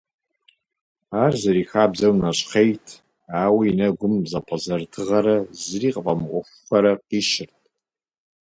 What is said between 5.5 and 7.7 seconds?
зыри къыфӀэмыӀуэхуфэрэ къищырт.